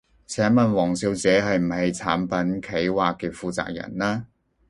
[0.25, 4.25] 請問王小姐係唔係產品企劃嘅負責人呢？